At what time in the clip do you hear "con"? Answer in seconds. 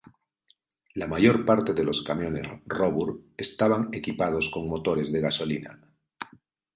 4.49-4.65